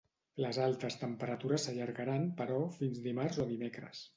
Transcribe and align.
Les 0.43 0.57
altes 0.67 0.95
temperatures 1.01 1.67
s’allargaran, 1.69 2.27
però, 2.43 2.59
fins 2.81 3.05
dimarts 3.07 3.41
o 3.45 3.47
dimecres. 3.53 4.05